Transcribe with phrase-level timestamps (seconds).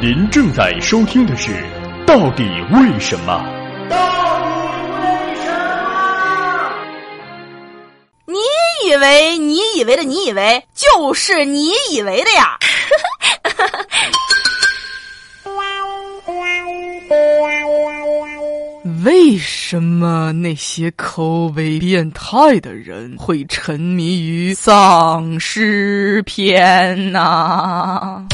[0.00, 1.50] 您正在收听的是
[2.06, 2.42] 《到底
[2.72, 3.34] 为什么》。
[3.88, 3.96] 到
[4.40, 4.46] 底
[4.96, 5.02] 为
[5.36, 5.44] 什
[5.84, 6.72] 么？
[8.26, 8.34] 你
[8.88, 12.56] 以为你以为的你以为就是你以为的呀？
[19.04, 28.26] 为什么那些口味变态的人会沉迷于丧尸片呢？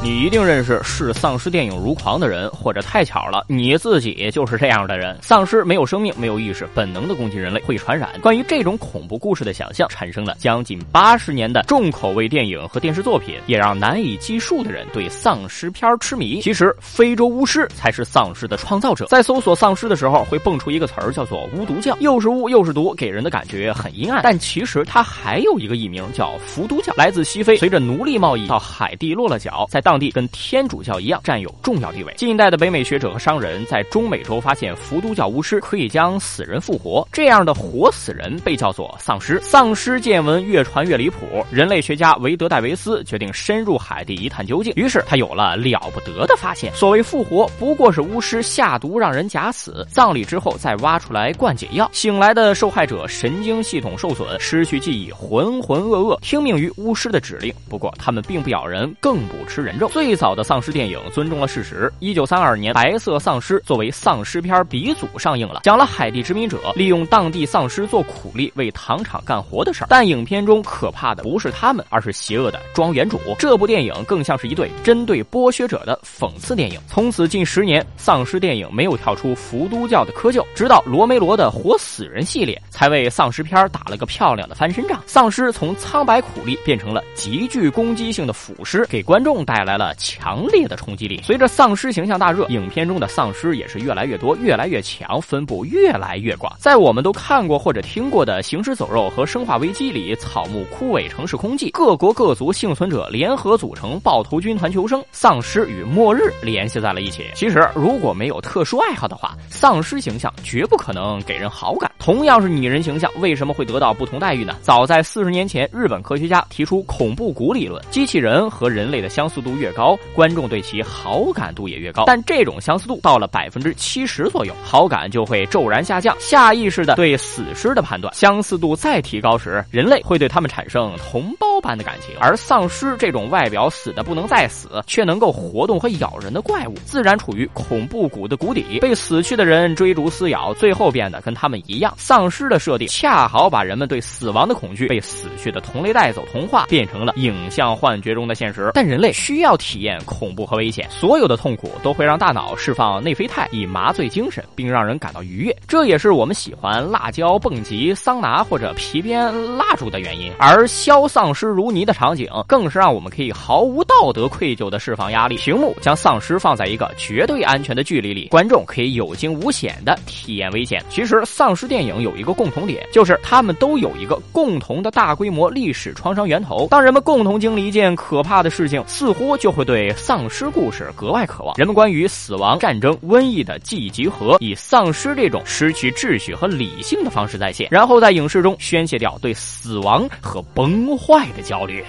[0.00, 5.18] 你一定认识视丧尸电影如狂的人，或者太巧了，你自己就是这样的人。
[5.20, 8.10] 丧尸没有生命，没有意识，本能的攻击人类，会传染。
[8.22, 16.40] 关于这种恐怖故事的想象，产生了将近八十年的重口味电影和电视作品，也让难以计数的人对丧尸片痴迷。
[16.42, 19.04] 其实，非洲巫师才是丧尸的创造者。
[19.06, 24.20] 在搜索丧尸的时候，会蹦出一个词儿，叫做巫毒教，又是巫又是毒，给人的感觉很阴暗。
[24.22, 32.12] 但其实它还有一个艺名叫伏毒教，来自西非，随着奴隶贸易到海地落了脚，在当地跟天主教一样占有重要地位。
[32.14, 39.40] 近代的北美学者和商人在中美洲发现，伏都教巫师可以将死人复活，这样的活死人被叫做丧尸。
[39.40, 44.70] 丧尸见闻越传越离谱，人类学家维德戴维斯决定深入海地一探究竟。
[44.76, 51.88] 于是他有了了不得的发现：所谓复活，不过是巫师下毒让人假死，葬礼之后再挖出来灌解药。
[51.94, 57.50] 醒来的受害者神经系统受损，失去记忆，浑浑噩噩，听命于巫师的指令。
[57.70, 59.88] 不过他们并不咬人，更不吃人肉。
[59.88, 61.90] 最早的丧尸电影尊重了事实。
[62.00, 69.86] 一九三二年，《白色丧尸》作为丧尸片鼻祖上映了，讲了海地殖民者利用当地丧尸做苦力为糖厂干活的事儿。
[69.90, 73.18] 但影片中可怕的不是他们，而是邪恶的庄园主。
[73.38, 76.80] 这部电影更像是一对针对剥削者的讽刺电影。
[76.86, 85.02] 从此近十年，丧尸电影没有跳出伏都教的窠臼，直到罗梅罗的活死人系列才为丧尸片打了个漂亮的翻身仗。
[85.06, 89.94] 丧尸从苍白苦力变成了极具攻击性的腐尸，给观众带来来了。
[89.98, 91.20] 强烈的冲击力。
[91.22, 96.50] 随着丧尸形象大热，影片中的丧尸也是越来越多、越来越强，分布越来越广。
[96.58, 107.26] 在我们都看过或者听过的《行尸走肉》和《生化危机》里，草木枯萎、城市空寂，各国各族幸存者联合组成暴徒军团求生，丧尸与末日联系在了一起。
[107.34, 111.90] 其实，如果没有特殊爱好的话，丧尸形象绝不可能给人好感。
[111.98, 114.56] 同样是拟人形象，为什么会得到不同待遇呢？
[114.62, 119.98] 早在四十年前，日本科学家提出恐怖谷理论：机器人和人类的相似度越高。
[120.14, 128.12] 观众对其好感度也越高，但这种相似度到了百分之七十左右，好感就会骤然下降，下意识的对死尸的判断。
[128.14, 141.92] 相似度再提高时，人类会对他们产生同胞般的感情，而丧尸这种外表死的不能再死，却能够活动和咬人的怪物，自然处于恐怖谷的谷底，被死去的人追逐撕咬，最后变得跟他们一样。
[141.96, 148.70] 丧尸的设定恰好把人们对死亡的恐惧被死去的同类带走同化，变成了影像幻觉中的现实。
[148.74, 149.98] 但人类需要体验。
[150.04, 155.56] 恐怖和危险，所有的痛苦都会让大脑释放内啡肽，以麻醉精神，并让人感到愉悦。
[155.66, 160.32] 这也是我们喜欢辣椒、蹦极、桑拿或者皮鞭、蜡烛的原因。
[160.38, 165.36] 而消丧尸如泥的场景，更是让我们可以毫无道德愧疚的释放压力。
[165.36, 170.82] 屏幕将丧尸放在一个绝对安全的距离里，观众可以有惊无险的体验危险。
[170.88, 176.66] 其实，丧尸电影有一个共同点，就是他们都有一个共同的大规模历史创伤源头。
[176.70, 179.88] 当人们共同经历一件可怕的事情，似乎就会对。
[179.96, 191.84] 丧尸故事格外渴望人们关于死亡、战争、瘟疫的记忆集合，以丧尸这种失去秩序和理性的方式再现，然后在影视中宣泄掉对死亡和崩坏的焦虑。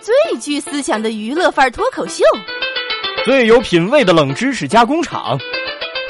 [0.00, 2.24] 最具思想的娱乐范儿脱口秀，
[3.24, 5.38] 最有品味的冷知识加工厂，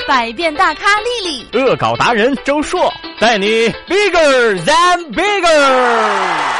[0.07, 6.56] 百变大咖丽丽，恶搞达人周硕，带你 bigger than bigger。